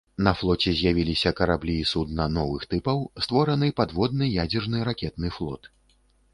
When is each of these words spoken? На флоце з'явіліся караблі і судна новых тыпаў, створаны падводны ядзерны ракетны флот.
На 0.27 0.31
флоце 0.37 0.71
з'явіліся 0.77 1.33
караблі 1.39 1.75
і 1.81 1.83
судна 1.91 2.25
новых 2.39 2.65
тыпаў, 2.73 3.05
створаны 3.27 3.71
падводны 3.83 4.33
ядзерны 4.47 4.77
ракетны 4.93 5.27
флот. 5.41 5.75